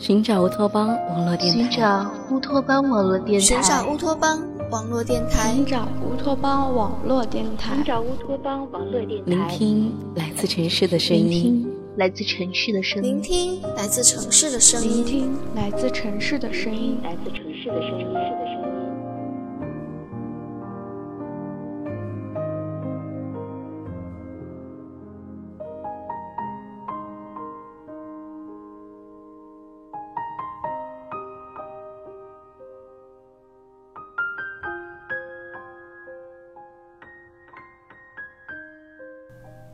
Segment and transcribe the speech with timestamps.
[0.00, 1.60] 寻找乌托邦网络电台。
[1.60, 3.44] 寻找乌托邦网络电台。
[3.44, 5.52] 寻找乌托邦网络电台。
[5.52, 7.74] 寻找乌托邦网络电台。
[7.74, 9.30] 寻找乌托邦网络电台。
[9.30, 11.70] 聆听来自城市的声音。
[11.96, 13.12] 来自城市的声音。
[13.16, 14.88] 聆听来自城市的声音。
[14.90, 16.98] 聆听来自城市的声音。
[17.04, 18.79] 来自城市的声音。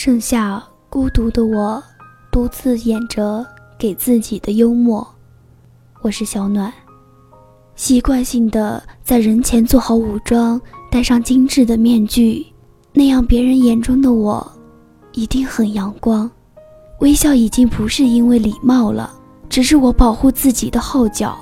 [0.00, 1.82] 剩下孤独的我，
[2.30, 3.44] 独自演着
[3.76, 5.04] 给自己的幽默。
[6.02, 6.72] 我是小暖，
[7.74, 12.46] 习惯性的在人前做好武装，戴上精致的面具，
[12.92, 14.48] 那样别人眼中的我
[15.14, 16.30] 一定很阳光。
[17.00, 19.12] 微笑已经不是因为礼貌了，
[19.48, 21.36] 只是我保护自己的号角。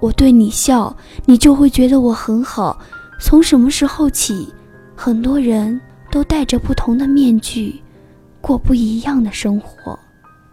[0.00, 0.94] 我对你笑，
[1.26, 2.76] 你就会觉得我很好。
[3.20, 4.52] 从什么时候起，
[4.96, 5.80] 很多人
[6.10, 7.80] 都戴着不同的面具。
[8.44, 9.98] 过不一样的生活，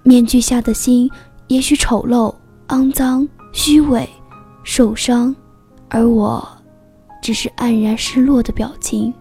[0.02, 1.12] 面具下的心
[1.48, 2.34] 也许丑陋、
[2.70, 4.08] 肮脏、虚伪、
[4.64, 5.36] 受伤，
[5.90, 6.48] 而我，
[7.22, 9.14] 只是黯然失落的表情，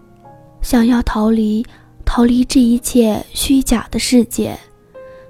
[0.61, 1.65] 想要逃离，
[2.05, 4.57] 逃离这一切虚假的世界，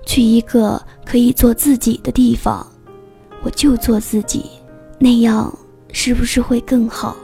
[0.05, 2.63] 去一个可以做自己的地方，
[3.41, 4.45] 我就做自己，
[4.99, 5.51] 那样
[5.91, 7.17] 是不是会更好？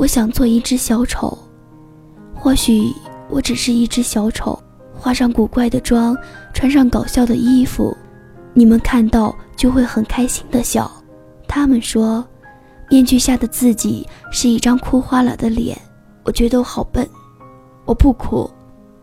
[0.00, 1.36] 我想做一只小丑，
[2.34, 2.90] 或许
[3.28, 4.58] 我只是一只小丑，
[4.94, 6.16] 化上古怪的妆，
[6.54, 7.94] 穿上搞笑的衣服，
[8.54, 10.90] 你们看到就会很开心的笑。
[11.46, 12.26] 他们说，
[12.88, 15.76] 面具下的自己是一张哭花了的脸，
[16.24, 17.06] 我觉得我好笨。
[17.84, 18.50] 我不哭，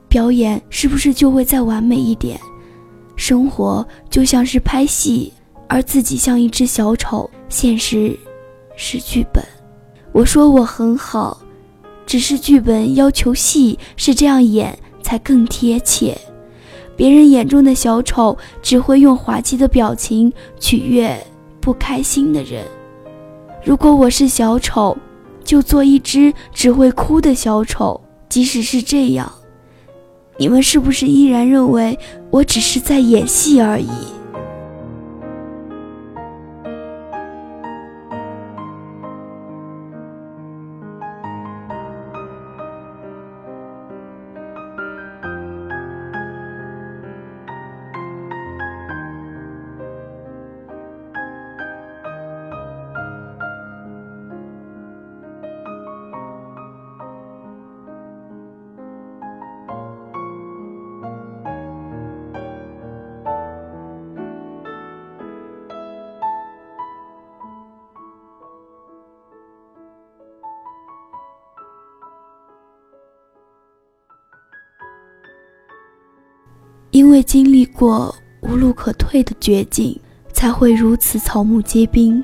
[0.07, 2.39] 表演是不是就会再完美一点？
[3.15, 5.31] 生活就像是拍戏，
[5.69, 8.17] 而自己像一只小丑，现实
[8.75, 9.45] 是剧本。
[10.11, 11.37] 我说我很好，
[12.05, 16.17] 只是剧本要求戏是这样演才更贴切。
[16.95, 21.15] 别人眼中的小丑只会用滑稽的表情取悦
[21.61, 22.63] 不开心的人。
[23.63, 24.97] 如果我是小丑，
[25.43, 27.99] 就做一只只会哭的小丑。
[28.29, 29.31] 即使是这样，
[30.37, 31.97] 你们是不是依然认为
[32.29, 33.87] 我只是在演戏而已？
[76.97, 79.95] 因为经历过无路可退的绝境，
[80.33, 82.23] 才会如此草木皆兵，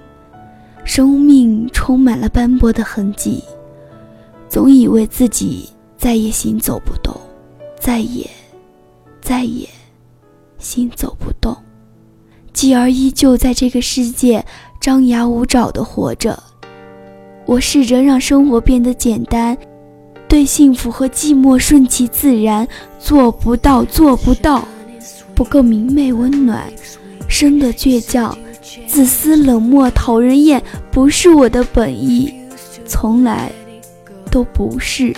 [0.84, 3.44] 生命充满了斑驳的痕迹。
[4.50, 7.16] 总以为自己再也行走不动，
[7.80, 8.28] 再也，
[9.22, 9.70] 再也，
[10.58, 11.56] 行走不动，
[12.52, 14.44] 继而依旧在这个世界
[14.82, 16.42] 张牙舞爪地活着。
[17.46, 19.56] 我试着让生活变得简单。
[20.34, 24.68] 对幸福和寂寞顺其自然，做不到，做不到，
[25.36, 26.74] 不够明媚温暖，
[27.28, 28.36] 生的倔强，
[28.88, 30.60] 自私冷漠讨人厌，
[30.90, 32.34] 不是我的本意，
[32.88, 33.52] 从来
[34.32, 35.16] 都不是。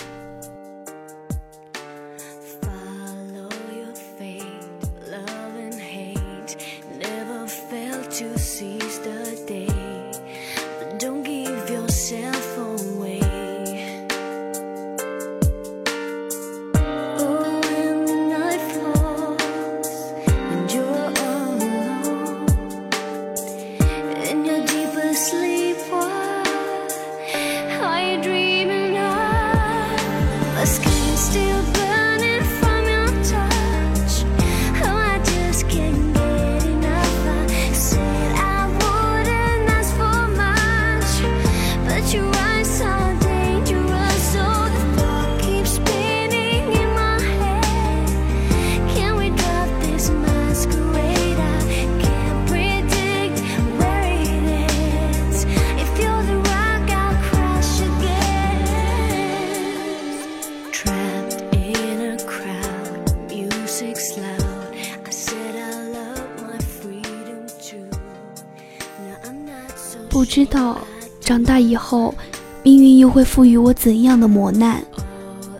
[70.36, 70.76] 知道
[71.18, 72.14] 长大以后，
[72.62, 74.84] 命运又会赋予我怎样的磨难。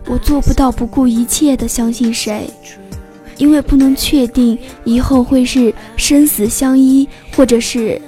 [0.05, 2.47] 我做不到不顾一切的相信谁，
[3.37, 7.99] 因为不能确定以后会是生死相依，或者是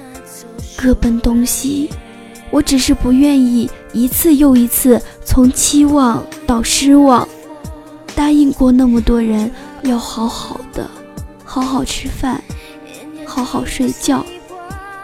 [0.76, 1.90] 各奔东西。
[2.52, 7.26] 我只是不愿意一次又一次从期望到失望。
[8.14, 9.50] 答应过那么多人
[9.82, 10.88] 要好好的，
[11.44, 12.40] 好好吃饭，
[13.26, 14.24] 好好睡觉，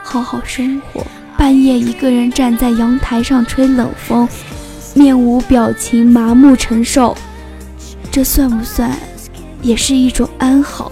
[0.04, 1.04] 好好生活。
[1.38, 4.28] 半夜一个人站在阳台上吹冷风，
[4.94, 7.16] 面无表情，麻木承受，
[8.10, 8.98] 这算不算
[9.62, 10.90] 也是一种安好？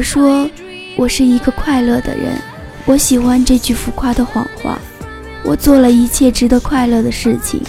[0.00, 0.48] 我说，
[0.96, 2.40] 我是一个快乐的人，
[2.86, 4.78] 我喜欢这句浮夸的谎话。
[5.44, 7.60] 我做了一切值得快乐的事情，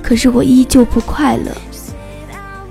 [0.00, 1.50] 可是我依旧不快乐。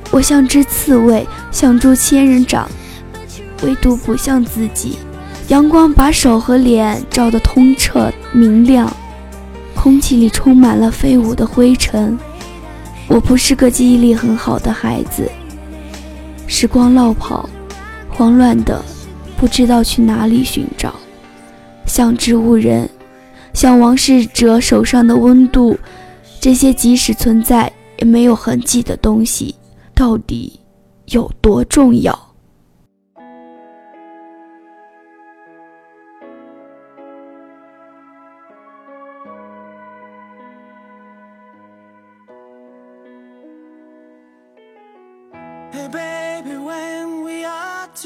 [0.09, 2.65] 我像只刺猬，像株仙人掌，
[3.61, 4.97] 唯独不像自己。
[5.49, 8.89] 阳光把手和脸照得通彻明亮，
[9.75, 12.17] 空气里充满了飞舞的灰尘。
[13.09, 15.29] 我不是个记忆力很好的孩子，
[16.47, 17.49] 时光落跑。
[18.17, 18.83] 慌乱的，
[19.37, 20.91] 不知道去哪里寻找，
[21.85, 22.89] 像植物人，
[23.53, 25.77] 像亡逝者手上的温度，
[26.41, 29.53] 这些即使存在也没有痕迹的东西，
[29.93, 30.59] 到底
[31.05, 32.17] 有多重要？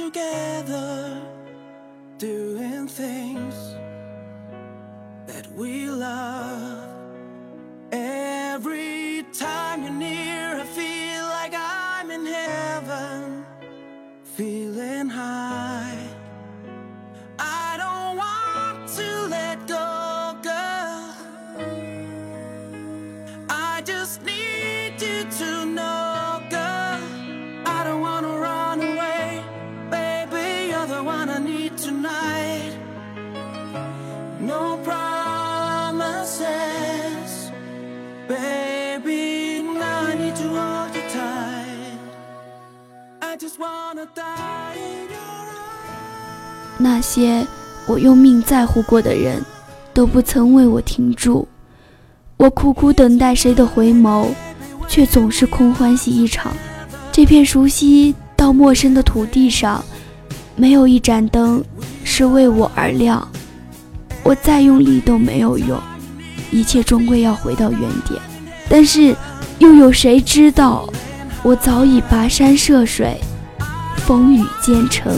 [0.10, 1.31] ？together
[34.43, 36.41] No promises,
[38.27, 39.62] baby.
[39.62, 42.00] Now I need to hold you tight.
[43.19, 46.79] I just wanna die in your arms.
[46.79, 47.45] 那些
[47.86, 49.45] 我用命在乎过的人，
[49.93, 51.48] 都不曾为我停住。
[52.38, 54.29] 我苦苦等待谁的回眸，
[54.88, 56.51] 却总是空欢喜一场。
[57.12, 59.83] 这片熟悉到陌生的土地上，
[60.55, 61.63] 没有一盏灯
[62.03, 63.27] 是为我而亮。
[64.24, 65.82] 我再用力都没有用，
[66.51, 68.22] 一切终归要回到原点。
[68.70, 69.16] 但是，
[69.60, 70.88] 又有谁知道，
[71.44, 73.20] 我早已跋山涉水，
[73.98, 75.13] 风雨兼程。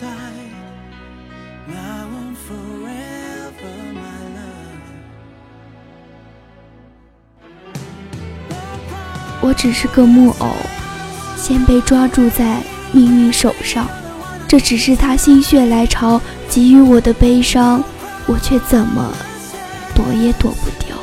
[0.00, 4.78] 在 i want forever my love.
[9.40, 10.54] 我只是个木偶
[11.36, 12.62] 先被抓住在
[12.92, 13.88] 命运手上。
[14.46, 17.82] 这只是他心血来潮给予我的悲伤
[18.26, 19.12] 我却怎么
[19.94, 20.96] 躲也躲不掉。